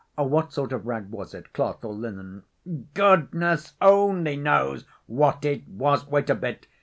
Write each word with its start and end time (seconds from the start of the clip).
What 0.15 0.51
sort 0.51 0.71
of 0.73 0.87
rag 0.87 1.11
was 1.11 1.35
it, 1.35 1.53
cloth 1.53 1.85
or 1.85 1.93
linen?" 1.93 2.41
"Goodness 2.95 3.73
only 3.79 4.35
knows 4.35 4.83
what 5.05 5.45
it 5.45 5.67
was. 5.67 6.07
Wait 6.07 6.31
a 6.31 6.33
bit.... 6.33 6.65